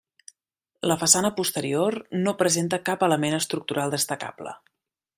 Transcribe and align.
La 0.91 0.97
façana 1.01 1.31
posterior 1.41 1.99
no 2.23 2.35
presenta 2.41 2.83
cap 2.91 3.07
element 3.11 3.41
estructural 3.41 3.97
destacable. 3.99 4.61